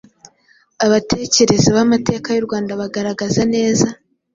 Abatekereza 0.85 1.69
b’amateka 1.77 2.27
y’u 2.31 2.45
Rwanda, 2.47 2.71
bagaragaza 2.81 3.41
neza 3.53 3.87